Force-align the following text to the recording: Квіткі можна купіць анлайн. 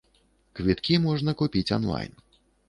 Квіткі 0.59 0.97
можна 1.03 1.35
купіць 1.43 1.65
анлайн. 1.79 2.19